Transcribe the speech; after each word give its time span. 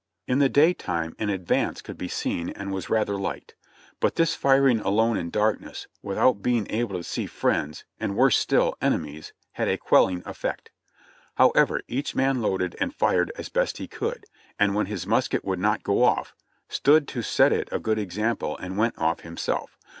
In 0.27 0.39
the 0.39 0.49
day 0.49 0.73
time 0.73 1.15
an 1.19 1.29
advance 1.29 1.79
could 1.79 1.95
be 1.95 2.07
seen 2.07 2.49
and 2.49 2.71
was 2.73 2.89
rather 2.89 3.17
liked; 3.19 3.53
but 3.99 4.15
this 4.15 4.33
firing 4.33 4.79
alone 4.79 5.15
in 5.15 5.29
darkness, 5.29 5.85
without 6.01 6.41
being 6.41 6.65
able 6.71 6.97
to 6.97 7.03
see 7.03 7.27
friends, 7.27 7.85
and 7.99 8.15
worse 8.15 8.35
still— 8.35 8.75
enemies, 8.81 9.31
had 9.51 9.67
a 9.67 9.77
quelling 9.77 10.23
effect. 10.25 10.71
However, 11.35 11.81
each 11.87 12.15
man 12.15 12.41
loaded 12.41 12.75
and 12.81 12.95
fired 12.95 13.31
as 13.37 13.49
best 13.49 13.77
he 13.77 13.87
could, 13.87 14.25
and 14.57 14.73
when 14.73 14.87
his 14.87 15.05
musket 15.05 15.45
would 15.45 15.59
not 15.59 15.83
go 15.83 16.01
off, 16.01 16.33
stood 16.67 17.07
to 17.09 17.21
set 17.21 17.53
it 17.53 17.69
a 17.71 17.77
good 17.77 17.99
example 17.99 18.57
and 18.57 18.79
went 18.79 18.97
off 18.97 19.19
himself. 19.19 19.77